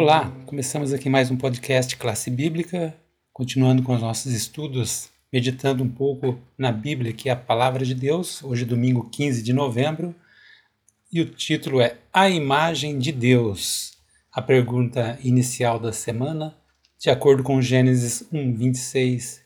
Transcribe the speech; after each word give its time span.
Olá, 0.00 0.32
começamos 0.46 0.94
aqui 0.94 1.10
mais 1.10 1.30
um 1.30 1.36
podcast 1.36 1.94
Classe 1.94 2.30
Bíblica, 2.30 2.96
continuando 3.34 3.82
com 3.82 3.94
os 3.94 4.00
nossos 4.00 4.32
estudos, 4.32 5.10
meditando 5.30 5.84
um 5.84 5.90
pouco 5.90 6.40
na 6.56 6.72
Bíblia, 6.72 7.12
que 7.12 7.28
é 7.28 7.32
a 7.32 7.36
Palavra 7.36 7.84
de 7.84 7.94
Deus, 7.94 8.42
hoje 8.42 8.64
domingo 8.64 9.10
15 9.10 9.42
de 9.42 9.52
novembro, 9.52 10.14
e 11.12 11.20
o 11.20 11.26
título 11.26 11.82
é 11.82 11.98
A 12.14 12.30
Imagem 12.30 12.98
de 12.98 13.12
Deus. 13.12 13.92
A 14.32 14.40
pergunta 14.40 15.18
inicial 15.22 15.78
da 15.78 15.92
semana, 15.92 16.56
de 16.98 17.10
acordo 17.10 17.42
com 17.42 17.60
Gênesis 17.60 18.26
1, 18.32 18.54
26 18.54 19.42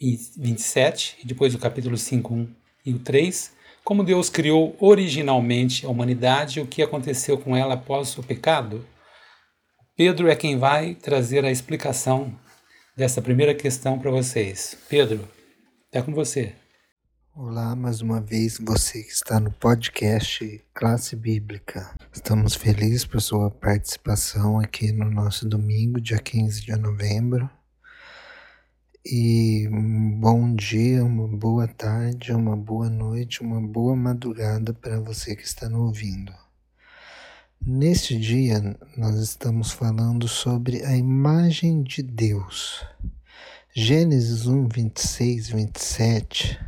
e 0.00 0.20
27, 0.36 1.16
e 1.24 1.26
depois 1.26 1.52
o 1.52 1.58
capítulo 1.58 1.96
5, 1.96 2.32
1 2.32 2.48
e 2.86 2.94
o 2.94 3.00
3, 3.00 3.52
como 3.82 4.04
Deus 4.04 4.30
criou 4.30 4.76
originalmente 4.78 5.84
a 5.84 5.88
humanidade 5.88 6.60
e 6.60 6.62
o 6.62 6.66
que 6.66 6.80
aconteceu 6.80 7.36
com 7.36 7.56
ela 7.56 7.74
após 7.74 8.16
o 8.16 8.22
pecado? 8.22 8.86
Pedro 9.98 10.28
é 10.28 10.36
quem 10.36 10.56
vai 10.56 10.94
trazer 10.94 11.44
a 11.44 11.50
explicação 11.50 12.32
dessa 12.96 13.20
primeira 13.20 13.52
questão 13.52 13.98
para 13.98 14.12
vocês. 14.12 14.78
Pedro, 14.88 15.28
é 15.90 16.00
com 16.00 16.14
você. 16.14 16.54
Olá, 17.34 17.74
mais 17.74 18.00
uma 18.00 18.20
vez 18.20 18.58
você 18.64 19.02
que 19.02 19.10
está 19.10 19.40
no 19.40 19.50
podcast 19.50 20.64
Classe 20.72 21.16
Bíblica. 21.16 21.92
Estamos 22.12 22.54
felizes 22.54 23.04
por 23.04 23.20
sua 23.20 23.50
participação 23.50 24.60
aqui 24.60 24.92
no 24.92 25.10
nosso 25.10 25.48
domingo, 25.48 26.00
dia 26.00 26.20
15 26.20 26.62
de 26.62 26.76
novembro. 26.76 27.50
E 29.04 29.66
um 29.68 30.20
bom 30.20 30.54
dia, 30.54 31.04
uma 31.04 31.26
boa 31.26 31.66
tarde, 31.66 32.32
uma 32.32 32.56
boa 32.56 32.88
noite, 32.88 33.40
uma 33.40 33.60
boa 33.60 33.96
madrugada 33.96 34.72
para 34.72 35.00
você 35.00 35.34
que 35.34 35.42
está 35.42 35.68
nos 35.68 35.80
ouvindo. 35.80 36.32
Neste 37.66 38.18
dia, 38.18 38.76
nós 38.96 39.16
estamos 39.16 39.72
falando 39.72 40.26
sobre 40.26 40.84
a 40.84 40.96
imagem 40.96 41.82
de 41.82 42.02
Deus. 42.02 42.86
Gênesis 43.74 44.46
1, 44.46 44.68
26 44.68 45.50
27 45.50 46.58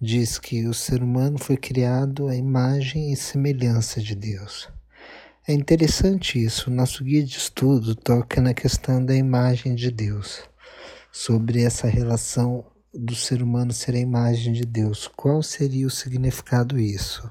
diz 0.00 0.38
que 0.38 0.66
o 0.66 0.74
ser 0.74 1.02
humano 1.02 1.38
foi 1.38 1.56
criado 1.56 2.26
à 2.26 2.34
imagem 2.34 3.12
e 3.12 3.16
semelhança 3.16 4.00
de 4.00 4.14
Deus. 4.14 4.68
É 5.46 5.52
interessante 5.52 6.42
isso, 6.42 6.70
nosso 6.70 7.04
guia 7.04 7.22
de 7.22 7.36
estudo 7.36 7.94
toca 7.94 8.40
na 8.40 8.54
questão 8.54 9.04
da 9.04 9.14
imagem 9.14 9.74
de 9.74 9.90
Deus 9.90 10.40
sobre 11.12 11.62
essa 11.62 11.86
relação 11.86 12.64
do 12.92 13.14
ser 13.14 13.42
humano 13.42 13.72
ser 13.72 13.94
a 13.94 13.98
imagem 13.98 14.52
de 14.52 14.64
Deus. 14.64 15.08
Qual 15.14 15.42
seria 15.42 15.86
o 15.86 15.90
significado 15.90 16.76
disso? 16.76 17.30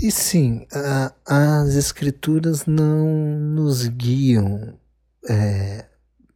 E 0.00 0.12
sim, 0.12 0.64
a, 0.72 1.12
as 1.26 1.74
escrituras 1.74 2.66
não 2.66 3.04
nos 3.36 3.88
guiam 3.88 4.78
é, 5.28 5.86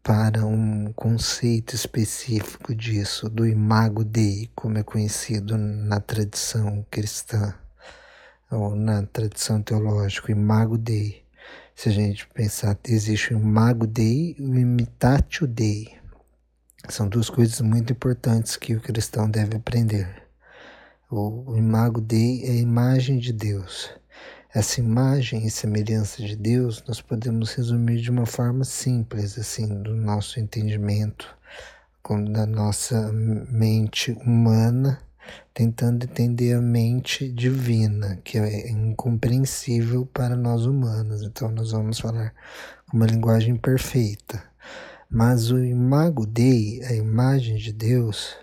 para 0.02 0.44
um 0.44 0.92
conceito 0.94 1.72
específico 1.72 2.74
disso, 2.74 3.28
do 3.30 3.46
imago 3.46 4.02
Dei, 4.02 4.50
como 4.56 4.78
é 4.78 4.82
conhecido 4.82 5.56
na 5.56 6.00
tradição 6.00 6.84
cristã, 6.90 7.54
ou 8.50 8.74
na 8.74 9.06
tradição 9.06 9.62
teológica, 9.62 10.32
imago 10.32 10.76
Dei. 10.76 11.24
Se 11.76 11.88
a 11.88 11.92
gente 11.92 12.26
pensar, 12.34 12.76
existe 12.88 13.32
o 13.32 13.38
imago 13.38 13.86
Dei 13.86 14.34
e 14.36 14.42
o 14.42 14.58
imitatio 14.58 15.46
Dei. 15.46 15.96
São 16.88 17.08
duas 17.08 17.30
coisas 17.30 17.60
muito 17.60 17.92
importantes 17.92 18.56
que 18.56 18.74
o 18.74 18.80
cristão 18.80 19.30
deve 19.30 19.56
aprender. 19.56 20.22
O, 21.14 21.54
imago 21.58 22.00
Dei 22.00 22.42
é 22.42 22.52
a 22.52 22.54
imagem 22.54 23.18
de 23.18 23.34
Deus. 23.34 23.90
Essa 24.54 24.80
imagem 24.80 25.44
e 25.44 25.50
semelhança 25.50 26.22
de 26.22 26.34
Deus 26.34 26.82
nós 26.88 27.02
podemos 27.02 27.52
resumir 27.52 28.00
de 28.00 28.10
uma 28.10 28.24
forma 28.24 28.64
simples, 28.64 29.38
assim, 29.38 29.82
do 29.82 29.94
nosso 29.94 30.40
entendimento, 30.40 31.28
da 32.30 32.46
nossa 32.46 33.12
mente 33.12 34.12
humana, 34.24 35.02
tentando 35.52 36.04
entender 36.04 36.54
a 36.54 36.62
mente 36.62 37.28
divina, 37.28 38.18
que 38.24 38.38
é 38.38 38.70
incompreensível 38.70 40.06
para 40.06 40.34
nós 40.34 40.64
humanos. 40.64 41.22
Então, 41.22 41.50
nós 41.50 41.72
vamos 41.72 42.00
falar 42.00 42.32
com 42.88 42.96
uma 42.96 43.04
linguagem 43.04 43.54
perfeita. 43.56 44.42
Mas 45.10 45.50
o 45.50 45.62
imago 45.62 46.24
Dei, 46.24 46.82
a 46.84 46.94
imagem 46.94 47.56
de 47.56 47.70
Deus, 47.70 48.34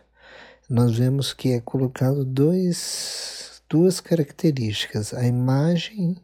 nós 0.70 0.98
vemos 0.98 1.34
que 1.34 1.52
é 1.52 1.60
colocado 1.60 2.24
dois, 2.24 3.62
duas 3.68 4.00
características, 4.00 5.14
a 5.16 5.26
imagem 5.26 6.16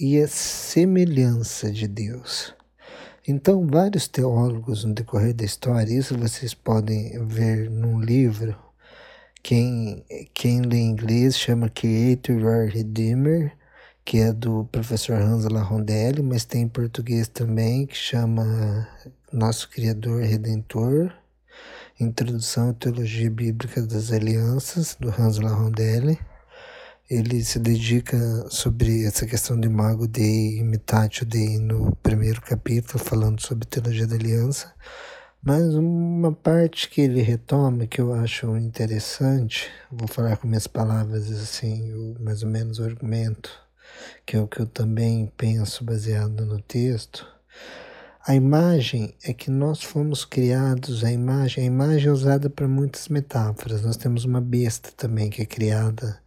e 0.00 0.20
a 0.20 0.26
semelhança 0.26 1.70
de 1.70 1.86
Deus. 1.86 2.54
Então, 3.26 3.66
vários 3.66 4.08
teólogos 4.08 4.84
no 4.84 4.94
decorrer 4.94 5.32
da 5.32 5.44
história, 5.44 5.92
isso 5.92 6.18
vocês 6.18 6.54
podem 6.54 7.24
ver 7.26 7.70
num 7.70 8.00
livro, 8.00 8.56
quem, 9.42 10.04
quem 10.34 10.62
lê 10.62 10.78
inglês 10.78 11.38
chama 11.38 11.68
Creator 11.68 12.42
or 12.42 12.68
Redeemer, 12.68 13.52
que 14.04 14.18
é 14.18 14.32
do 14.32 14.64
professor 14.72 15.20
Hans 15.20 15.44
Rondelli, 15.44 16.22
mas 16.22 16.44
tem 16.44 16.62
em 16.62 16.68
português 16.68 17.28
também, 17.28 17.86
que 17.86 17.96
chama 17.96 18.88
Nosso 19.32 19.68
Criador 19.70 20.22
Redentor, 20.22 21.12
Introdução 22.00 22.70
à 22.70 22.72
Teologia 22.72 23.28
Bíblica 23.28 23.82
das 23.82 24.12
Alianças, 24.12 24.96
do 25.00 25.08
Hans 25.08 25.38
Rondelli. 25.38 26.16
Ele 27.10 27.42
se 27.42 27.58
dedica 27.58 28.16
sobre 28.48 29.04
essa 29.04 29.26
questão 29.26 29.58
de 29.58 29.68
Mago 29.68 30.06
Dei, 30.06 30.58
Imitatio 30.58 31.26
Dei, 31.26 31.58
no 31.58 31.96
primeiro 31.96 32.40
capítulo, 32.40 33.02
falando 33.02 33.40
sobre 33.40 33.66
Teologia 33.66 34.06
da 34.06 34.14
Aliança. 34.14 34.72
Mas 35.42 35.74
uma 35.74 36.30
parte 36.30 36.88
que 36.88 37.00
ele 37.00 37.20
retoma, 37.20 37.88
que 37.88 38.00
eu 38.00 38.14
acho 38.14 38.56
interessante, 38.56 39.68
vou 39.90 40.06
falar 40.06 40.36
com 40.36 40.46
minhas 40.46 40.68
palavras 40.68 41.28
assim, 41.32 42.14
mais 42.20 42.44
ou 42.44 42.48
menos 42.48 42.78
o 42.78 42.84
argumento, 42.84 43.50
que 44.24 44.36
é 44.36 44.40
o 44.40 44.46
que 44.46 44.60
eu 44.60 44.66
também 44.66 45.32
penso 45.36 45.82
baseado 45.82 46.46
no 46.46 46.62
texto, 46.62 47.26
a 48.26 48.34
imagem 48.34 49.14
é 49.24 49.32
que 49.32 49.50
nós 49.50 49.82
fomos 49.82 50.24
criados, 50.24 51.04
a 51.04 51.10
imagem, 51.10 51.64
a 51.64 51.66
imagem 51.66 52.08
é 52.08 52.12
usada 52.12 52.50
para 52.50 52.68
muitas 52.68 53.08
metáforas. 53.08 53.82
Nós 53.82 53.96
temos 53.96 54.24
uma 54.24 54.40
besta 54.40 54.90
também 54.96 55.30
que 55.30 55.42
é 55.42 55.46
criada, 55.46 56.20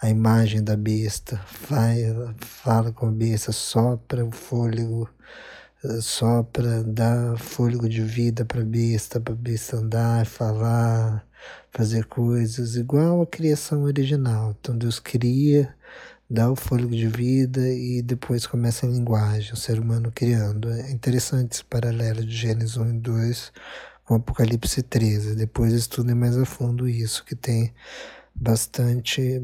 a 0.00 0.10
imagem 0.10 0.62
da 0.62 0.76
besta, 0.76 1.38
fala, 1.46 2.34
fala 2.40 2.92
com 2.92 3.06
a 3.06 3.12
besta, 3.12 3.52
sopra 3.52 4.24
o 4.24 4.30
fôlego, 4.30 5.08
sopra, 6.00 6.82
dá 6.82 7.36
fôlego 7.38 7.88
de 7.88 8.02
vida 8.02 8.44
para 8.44 8.60
a 8.60 8.64
besta, 8.64 9.20
para 9.20 9.32
a 9.32 9.36
besta 9.36 9.76
andar, 9.76 10.26
falar, 10.26 11.26
fazer 11.70 12.06
coisas, 12.06 12.76
igual 12.76 13.22
a 13.22 13.26
criação 13.26 13.84
original. 13.84 14.54
Então 14.58 14.76
Deus 14.76 14.98
cria 14.98 15.74
dá 16.28 16.50
o 16.50 16.56
fôlego 16.56 16.94
de 16.94 17.06
vida 17.06 17.60
e 17.68 18.02
depois 18.02 18.46
começa 18.46 18.86
a 18.86 18.88
linguagem, 18.88 19.52
o 19.52 19.56
ser 19.56 19.78
humano 19.78 20.10
criando. 20.12 20.70
É 20.70 20.90
interessante 20.90 21.52
esse 21.52 21.64
paralelo 21.64 22.24
de 22.24 22.36
Gênesis 22.36 22.76
1 22.76 22.90
e 22.90 22.98
2 22.98 23.52
com 24.04 24.14
Apocalipse 24.14 24.82
13. 24.82 25.34
Depois 25.34 25.72
estudem 25.72 26.14
mais 26.14 26.36
a 26.36 26.44
fundo 26.44 26.88
isso, 26.88 27.24
que 27.24 27.34
tem 27.34 27.72
bastante 28.34 29.42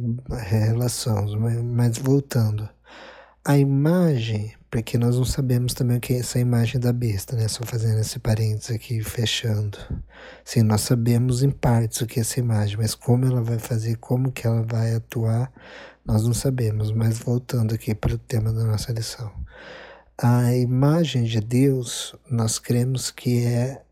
relação. 0.49 1.27
Mas 1.63 1.99
voltando, 1.99 2.69
a 3.45 3.59
imagem, 3.59 4.53
porque 4.71 4.97
nós 4.97 5.17
não 5.17 5.25
sabemos 5.25 5.75
também 5.75 5.97
o 5.99 6.01
que 6.01 6.15
é 6.15 6.19
essa 6.19 6.39
imagem 6.39 6.81
da 6.81 6.93
besta, 6.93 7.35
né? 7.35 7.49
Só 7.49 7.65
fazendo 7.65 8.01
esse 8.01 8.19
parênteses 8.19 8.71
aqui, 8.71 9.03
fechando. 9.03 9.79
Sim, 10.45 10.63
nós 10.63 10.83
sabemos 10.83 11.43
em 11.43 11.51
partes 11.51 12.01
o 12.01 12.07
que 12.07 12.21
é 12.21 12.23
essa 12.23 12.39
imagem, 12.39 12.77
mas 12.77 12.95
como 12.95 13.25
ela 13.25 13.43
vai 13.43 13.59
fazer, 13.59 13.97
como 13.97 14.31
que 14.31 14.47
ela 14.47 14.63
vai 14.63 14.95
atuar, 14.95 15.53
nós 16.05 16.25
não 16.25 16.35
sabemos, 16.35 16.91
mas 16.91 17.19
voltando 17.19 17.75
aqui 17.75 17.95
para 17.95 18.15
o 18.15 18.19
tema 18.19 18.53
da 18.53 18.65
nossa 18.65 18.93
lição. 18.93 19.33
A 20.19 20.55
imagem 20.55 21.25
de 21.25 21.41
Deus, 21.41 22.15
nós 22.31 22.59
cremos 22.59 23.11
que 23.11 23.45
é 23.45 23.83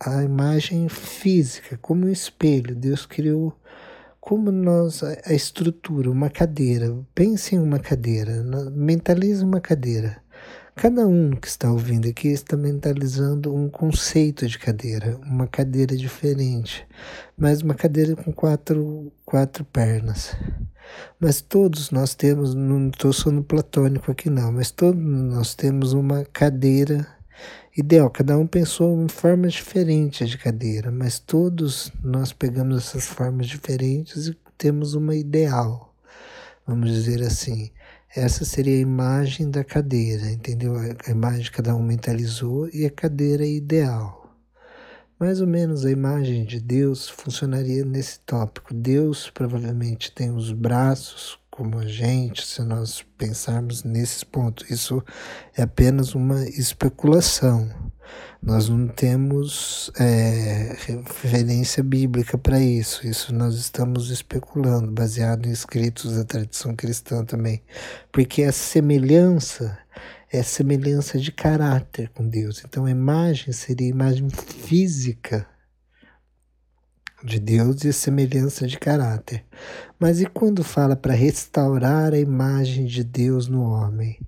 a 0.00 0.22
imagem 0.22 0.88
física, 0.88 1.78
como 1.78 2.06
um 2.06 2.10
espelho. 2.10 2.74
Deus 2.74 3.04
criou 3.04 3.54
como 4.20 4.50
nós 4.50 5.02
a 5.02 5.32
estrutura, 5.32 6.10
uma 6.10 6.30
cadeira. 6.30 6.94
Pense 7.14 7.54
em 7.54 7.58
uma 7.58 7.78
cadeira, 7.78 8.42
mentalize 8.72 9.44
uma 9.44 9.60
cadeira. 9.60 10.22
Cada 10.80 11.08
um 11.08 11.32
que 11.32 11.48
está 11.48 11.72
ouvindo 11.72 12.06
aqui 12.06 12.28
está 12.28 12.56
mentalizando 12.56 13.52
um 13.52 13.68
conceito 13.68 14.46
de 14.46 14.60
cadeira, 14.60 15.18
uma 15.26 15.48
cadeira 15.48 15.96
diferente, 15.96 16.86
mas 17.36 17.62
uma 17.62 17.74
cadeira 17.74 18.14
com 18.14 18.32
quatro, 18.32 19.12
quatro 19.24 19.64
pernas. 19.64 20.36
Mas 21.18 21.40
todos 21.40 21.90
nós 21.90 22.14
temos, 22.14 22.54
não 22.54 22.90
estou 22.90 23.12
sendo 23.12 23.42
platônico 23.42 24.12
aqui 24.12 24.30
não, 24.30 24.52
mas 24.52 24.70
todos 24.70 25.02
nós 25.02 25.52
temos 25.52 25.94
uma 25.94 26.24
cadeira 26.26 27.04
ideal. 27.76 28.08
Cada 28.08 28.38
um 28.38 28.46
pensou 28.46 29.02
em 29.02 29.08
formas 29.08 29.54
diferentes 29.54 30.30
de 30.30 30.38
cadeira, 30.38 30.92
mas 30.92 31.18
todos 31.18 31.90
nós 32.04 32.32
pegamos 32.32 32.76
essas 32.84 33.04
formas 33.04 33.48
diferentes 33.48 34.28
e 34.28 34.38
temos 34.56 34.94
uma 34.94 35.16
ideal. 35.16 35.92
vamos 36.64 36.88
dizer 36.88 37.20
assim. 37.20 37.68
Essa 38.14 38.44
seria 38.44 38.74
a 38.74 38.80
imagem 38.80 39.50
da 39.50 39.62
cadeira, 39.62 40.30
entendeu? 40.30 40.74
A 40.76 41.10
imagem 41.10 41.44
que 41.44 41.52
cada 41.52 41.74
um 41.74 41.82
mentalizou 41.82 42.68
e 42.70 42.86
a 42.86 42.90
cadeira 42.90 43.46
ideal. 43.46 44.34
Mais 45.20 45.40
ou 45.40 45.46
menos 45.46 45.84
a 45.84 45.90
imagem 45.90 46.44
de 46.44 46.60
Deus 46.60 47.08
funcionaria 47.08 47.84
nesse 47.84 48.20
tópico. 48.20 48.72
Deus 48.72 49.28
provavelmente 49.28 50.12
tem 50.12 50.30
os 50.30 50.52
braços 50.52 51.38
como 51.50 51.76
a 51.78 51.86
gente, 51.86 52.46
se 52.46 52.62
nós 52.62 53.04
pensarmos 53.18 53.82
nesses 53.82 54.22
pontos. 54.22 54.70
Isso 54.70 55.02
é 55.56 55.62
apenas 55.62 56.14
uma 56.14 56.44
especulação. 56.44 57.68
Nós 58.42 58.68
não 58.68 58.86
temos 58.86 59.90
é, 59.98 60.76
referência 60.86 61.82
bíblica 61.82 62.38
para 62.38 62.60
isso. 62.60 63.06
Isso 63.06 63.34
nós 63.34 63.56
estamos 63.56 64.10
especulando, 64.10 64.92
baseado 64.92 65.46
em 65.46 65.52
escritos 65.52 66.16
da 66.16 66.24
tradição 66.24 66.74
cristã 66.74 67.24
também. 67.24 67.62
Porque 68.12 68.44
a 68.44 68.52
semelhança 68.52 69.78
é 70.30 70.42
semelhança 70.42 71.18
de 71.18 71.32
caráter 71.32 72.10
com 72.14 72.28
Deus. 72.28 72.62
Então 72.64 72.84
a 72.84 72.90
imagem 72.90 73.52
seria 73.52 73.86
a 73.86 73.90
imagem 73.90 74.28
física 74.30 75.46
de 77.24 77.40
Deus 77.40 77.84
e 77.84 77.92
semelhança 77.92 78.66
de 78.66 78.78
caráter. 78.78 79.44
Mas 79.98 80.20
e 80.20 80.26
quando 80.26 80.62
fala 80.62 80.94
para 80.94 81.14
restaurar 81.14 82.12
a 82.12 82.18
imagem 82.18 82.86
de 82.86 83.02
Deus 83.02 83.48
no 83.48 83.62
homem? 83.62 84.18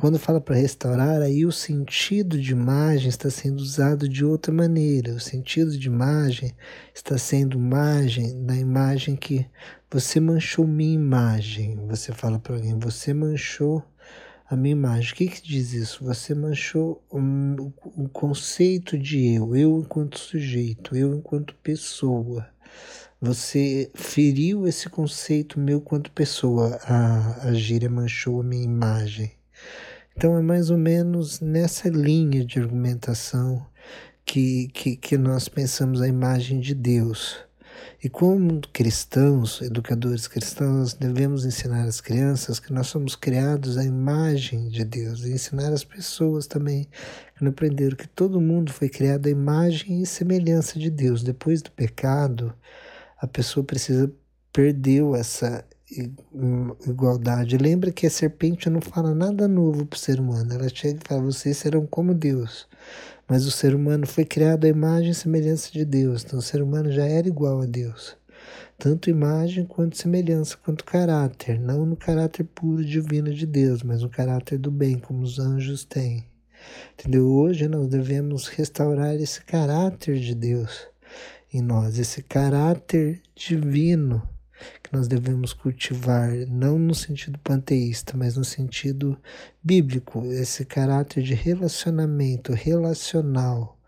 Quando 0.00 0.18
fala 0.18 0.40
para 0.40 0.56
restaurar, 0.56 1.20
aí 1.20 1.44
o 1.44 1.52
sentido 1.52 2.40
de 2.40 2.52
imagem 2.52 3.10
está 3.10 3.28
sendo 3.28 3.60
usado 3.60 4.08
de 4.08 4.24
outra 4.24 4.50
maneira. 4.50 5.12
O 5.12 5.20
sentido 5.20 5.76
de 5.76 5.88
imagem 5.88 6.52
está 6.94 7.18
sendo 7.18 7.58
imagem 7.58 8.42
da 8.46 8.56
imagem 8.56 9.14
que 9.14 9.46
você 9.90 10.18
manchou 10.18 10.66
minha 10.66 10.94
imagem. 10.94 11.76
Você 11.86 12.12
fala 12.12 12.38
para 12.38 12.54
alguém, 12.54 12.78
você 12.78 13.12
manchou 13.12 13.84
a 14.48 14.56
minha 14.56 14.72
imagem. 14.72 15.12
O 15.12 15.16
que, 15.16 15.28
que 15.28 15.42
diz 15.42 15.74
isso? 15.74 16.02
Você 16.02 16.34
manchou 16.34 17.04
o, 17.10 17.18
o, 17.18 18.04
o 18.04 18.08
conceito 18.08 18.98
de 18.98 19.34
eu, 19.34 19.54
eu 19.54 19.80
enquanto 19.80 20.18
sujeito, 20.18 20.96
eu 20.96 21.14
enquanto 21.14 21.54
pessoa. 21.56 22.48
Você 23.20 23.90
feriu 23.92 24.66
esse 24.66 24.88
conceito 24.88 25.60
meu 25.60 25.78
quanto 25.78 26.10
pessoa. 26.10 26.78
A, 26.84 27.48
a 27.48 27.52
gíria 27.52 27.90
manchou 27.90 28.40
a 28.40 28.44
minha 28.44 28.64
imagem. 28.64 29.32
Então 30.20 30.36
é 30.36 30.42
mais 30.42 30.68
ou 30.68 30.76
menos 30.76 31.40
nessa 31.40 31.88
linha 31.88 32.44
de 32.44 32.58
argumentação 32.58 33.66
que, 34.22 34.68
que, 34.68 34.94
que 34.94 35.16
nós 35.16 35.48
pensamos 35.48 36.02
a 36.02 36.06
imagem 36.06 36.60
de 36.60 36.74
Deus. 36.74 37.38
E 38.04 38.10
como 38.10 38.60
cristãos, 38.70 39.62
educadores 39.62 40.28
cristãos, 40.28 40.92
devemos 40.92 41.46
ensinar 41.46 41.86
as 41.86 42.02
crianças 42.02 42.60
que 42.60 42.70
nós 42.70 42.88
somos 42.88 43.16
criados 43.16 43.78
à 43.78 43.82
imagem 43.82 44.68
de 44.68 44.84
Deus 44.84 45.24
e 45.24 45.32
ensinar 45.32 45.72
as 45.72 45.84
pessoas 45.84 46.46
também 46.46 46.86
que 47.34 47.42
não 47.42 47.50
aprenderam 47.50 47.96
que 47.96 48.06
todo 48.06 48.42
mundo 48.42 48.74
foi 48.74 48.90
criado 48.90 49.26
à 49.26 49.30
imagem 49.30 50.02
e 50.02 50.06
semelhança 50.06 50.78
de 50.78 50.90
Deus. 50.90 51.22
Depois 51.22 51.62
do 51.62 51.70
pecado, 51.70 52.52
a 53.16 53.26
pessoa 53.26 53.64
precisa 53.64 54.12
perdeu 54.52 55.16
essa 55.16 55.64
igualdade. 56.86 57.58
Lembra 57.58 57.90
que 57.90 58.06
a 58.06 58.10
serpente 58.10 58.70
não 58.70 58.80
fala 58.80 59.14
nada 59.14 59.48
novo 59.48 59.86
para 59.86 59.96
o 59.96 60.00
ser 60.00 60.20
humano. 60.20 60.52
Ela 60.52 60.68
chega 60.68 61.00
e 61.02 61.08
fala: 61.08 61.22
vocês 61.22 61.56
serão 61.56 61.86
como 61.86 62.14
Deus. 62.14 62.68
Mas 63.28 63.46
o 63.46 63.50
ser 63.50 63.74
humano 63.74 64.06
foi 64.06 64.24
criado 64.24 64.64
à 64.64 64.68
imagem 64.68 65.10
e 65.10 65.14
semelhança 65.14 65.70
de 65.70 65.84
Deus. 65.84 66.24
Então 66.24 66.38
o 66.38 66.42
ser 66.42 66.62
humano 66.62 66.90
já 66.90 67.04
era 67.04 67.28
igual 67.28 67.60
a 67.60 67.66
Deus. 67.66 68.16
Tanto 68.78 69.10
imagem 69.10 69.66
quanto 69.66 69.96
semelhança, 69.96 70.56
quanto 70.56 70.84
caráter. 70.84 71.60
Não 71.60 71.84
no 71.84 71.96
caráter 71.96 72.44
puro 72.44 72.84
divino 72.84 73.32
de 73.32 73.46
Deus, 73.46 73.82
mas 73.82 74.02
no 74.02 74.08
caráter 74.08 74.58
do 74.58 74.70
bem, 74.70 74.98
como 74.98 75.22
os 75.22 75.38
anjos 75.38 75.84
têm. 75.84 76.24
Entendeu? 76.94 77.26
Hoje 77.28 77.68
nós 77.68 77.88
devemos 77.88 78.48
restaurar 78.48 79.14
esse 79.14 79.42
caráter 79.44 80.18
de 80.18 80.34
Deus 80.34 80.88
em 81.52 81.60
nós, 81.60 81.98
esse 81.98 82.22
caráter 82.22 83.20
divino 83.34 84.22
que 84.82 84.92
nós 84.92 85.08
devemos 85.08 85.52
cultivar, 85.52 86.30
não 86.48 86.78
no 86.78 86.94
sentido 86.94 87.38
panteísta, 87.38 88.16
mas 88.16 88.36
no 88.36 88.44
sentido 88.44 89.18
bíblico, 89.62 90.24
esse 90.26 90.64
caráter 90.64 91.22
de 91.22 91.34
relacionamento 91.34 92.52
relacional 92.52 93.78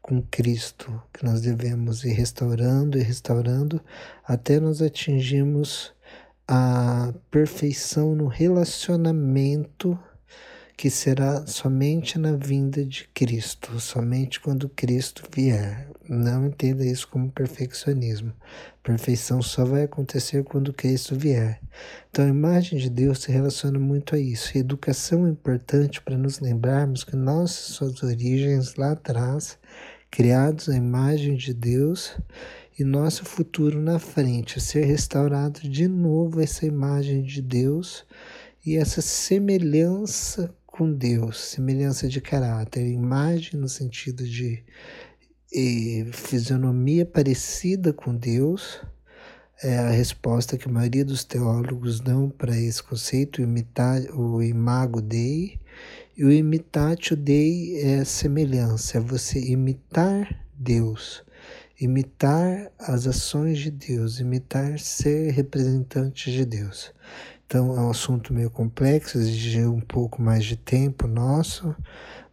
com 0.00 0.20
Cristo, 0.22 1.00
que 1.12 1.24
nós 1.24 1.40
devemos 1.40 2.04
ir 2.04 2.12
restaurando 2.12 2.98
e 2.98 3.02
restaurando 3.02 3.80
até 4.24 4.58
nós 4.58 4.82
atingirmos 4.82 5.94
a 6.46 7.14
perfeição 7.30 8.14
no 8.16 8.26
relacionamento 8.26 9.98
que 10.82 10.90
será 10.90 11.46
somente 11.46 12.18
na 12.18 12.32
vinda 12.32 12.84
de 12.84 13.08
Cristo, 13.14 13.78
somente 13.78 14.40
quando 14.40 14.68
Cristo 14.68 15.22
vier. 15.32 15.86
Não 16.08 16.48
entenda 16.48 16.84
isso 16.84 17.06
como 17.06 17.30
perfeccionismo. 17.30 18.32
Perfeição 18.82 19.40
só 19.40 19.64
vai 19.64 19.84
acontecer 19.84 20.42
quando 20.42 20.72
Cristo 20.72 21.14
vier. 21.14 21.60
Então 22.10 22.24
a 22.24 22.28
imagem 22.28 22.80
de 22.80 22.90
Deus 22.90 23.20
se 23.20 23.30
relaciona 23.30 23.78
muito 23.78 24.16
a 24.16 24.18
isso. 24.18 24.58
E 24.58 24.58
educação 24.58 25.24
é 25.24 25.30
importante 25.30 26.02
para 26.02 26.18
nos 26.18 26.40
lembrarmos 26.40 27.04
que 27.04 27.14
nossas 27.14 28.02
origens 28.02 28.74
lá 28.74 28.90
atrás, 28.90 29.56
criados 30.10 30.68
à 30.68 30.74
imagem 30.74 31.36
de 31.36 31.54
Deus, 31.54 32.16
e 32.76 32.82
nosso 32.82 33.24
futuro 33.24 33.80
na 33.80 34.00
frente, 34.00 34.60
ser 34.60 34.84
restaurado 34.84 35.60
de 35.60 35.86
novo 35.86 36.40
essa 36.40 36.66
imagem 36.66 37.22
de 37.22 37.40
Deus 37.40 38.04
e 38.66 38.76
essa 38.76 39.00
semelhança 39.00 40.52
com 40.72 40.90
Deus, 40.90 41.38
semelhança 41.38 42.08
de 42.08 42.18
caráter, 42.18 42.88
imagem 42.88 43.60
no 43.60 43.68
sentido 43.68 44.24
de 44.24 44.64
eh, 45.54 46.06
fisionomia 46.12 47.04
parecida 47.04 47.92
com 47.92 48.16
Deus, 48.16 48.80
é 49.62 49.76
a 49.76 49.90
resposta 49.90 50.56
que 50.56 50.66
a 50.66 50.72
maioria 50.72 51.04
dos 51.04 51.24
teólogos 51.24 52.00
dão 52.00 52.30
para 52.30 52.58
esse 52.58 52.82
conceito, 52.82 53.42
imitar 53.42 54.00
o 54.14 54.42
imago 54.42 55.02
Dei, 55.02 55.60
e 56.16 56.24
o 56.24 56.32
imitatio 56.32 57.18
Dei 57.18 57.78
é 57.82 58.02
semelhança, 58.02 58.96
é 58.96 59.00
você 59.00 59.38
imitar 59.40 60.42
Deus, 60.54 61.22
imitar 61.78 62.72
as 62.78 63.06
ações 63.06 63.58
de 63.58 63.70
Deus, 63.70 64.20
imitar 64.20 64.78
ser 64.78 65.32
representante 65.32 66.32
de 66.32 66.46
Deus. 66.46 66.94
Então 67.52 67.76
é 67.76 67.80
um 67.82 67.90
assunto 67.90 68.32
meio 68.32 68.48
complexo, 68.48 69.18
exige 69.18 69.66
um 69.66 69.78
pouco 69.78 70.22
mais 70.22 70.42
de 70.42 70.56
tempo 70.56 71.06
nosso, 71.06 71.76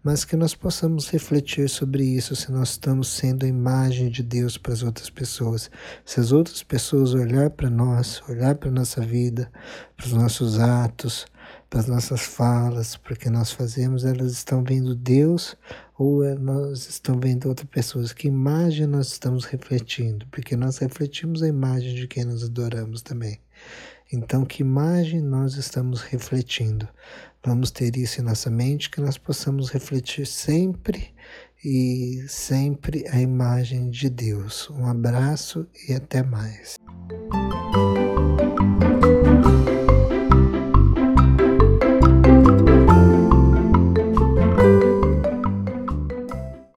mas 0.01 0.24
que 0.24 0.38
nós 0.38 0.55
possamos 0.55 1.10
refletir 1.10 1.67
sobre 1.67 2.05
isso, 2.05 2.38
se 2.38 2.50
nós 2.50 2.70
estamos 2.70 3.10
sendo 3.10 3.46
a 3.46 3.50
imagem 3.50 4.08
de 4.08 4.24
Deus 4.24 4.58
para 4.58 4.72
as 4.72 4.82
outras 4.82 5.10
pessoas. 5.10 5.70
Se 6.05 6.22
as 6.22 6.32
outras 6.32 6.63
pessoas 6.63 7.13
olhar 7.13 7.50
para 7.50 7.70
nós, 7.70 8.24
olhar 8.29 8.55
para 8.55 8.70
a 8.70 8.72
nossa 8.72 9.01
vida, 9.01 9.51
para 9.98 10.05
os 10.05 10.13
nossos 10.13 10.58
atos, 10.58 11.25
para 11.70 11.82
as 11.82 11.88
nossas 11.88 12.22
falas, 12.22 12.96
para 12.96 13.13
o 13.13 13.17
que 13.17 13.29
nós 13.29 13.51
fazemos, 13.51 14.05
elas 14.05 14.32
estão 14.32 14.63
vendo 14.63 14.96
Deus 14.96 15.53
ou 15.98 16.24
é, 16.24 16.34
nós 16.34 16.88
estamos 16.88 17.20
vendo 17.22 17.50
outras 17.50 17.67
pessoas. 17.70 18.13
Que 18.13 18.29
imagem 18.29 18.88
nós 18.88 19.08
estamos 19.08 19.44
refletindo? 19.44 20.25
Porque 20.32 20.55
nós 20.55 20.77
refletimos 20.77 21.44
a 21.44 21.48
imagem 21.50 21.94
de 21.94 22.08
quem 22.08 22.24
nós 22.24 22.41
adoramos 22.41 23.01
também. 23.01 23.38
Então, 24.12 24.44
que 24.44 24.63
imagem 24.63 25.22
nós 25.22 25.56
estamos 25.56 26.01
refletindo? 26.01 26.88
Vamos 27.46 27.70
ter 27.70 27.96
isso 27.96 28.20
em 28.20 28.24
nossa 28.24 28.50
mente, 28.50 28.89
que 28.89 29.00
nós 29.00 29.18
possamos 29.18 29.70
refletir 29.70 30.25
sempre 30.25 31.13
e 31.63 32.25
sempre 32.28 33.06
a 33.10 33.22
imagem 33.22 33.89
de 33.89 34.10
Deus. 34.10 34.70
Um 34.72 34.88
abraço 34.88 35.68
e 35.88 35.94
até 35.94 36.24
mais. 36.24 36.75